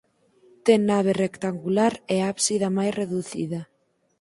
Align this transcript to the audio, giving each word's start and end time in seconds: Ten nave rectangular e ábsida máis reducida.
Ten 0.65 0.79
nave 0.91 1.11
rectangular 1.25 1.93
e 2.15 2.17
ábsida 2.31 2.67
máis 2.77 2.93
reducida. 3.01 3.61